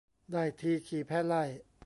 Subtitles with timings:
[0.31, 1.43] ได้ทีขี่แพะไล่